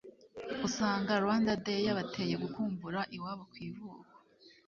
usanga 0.67 1.11
Rwanda 1.23 1.51
Day 1.63 1.81
yabateye 1.87 2.35
gukumbura 2.43 2.99
iwabo 3.15 3.43
ku 3.51 3.55
ivuko 3.67 4.09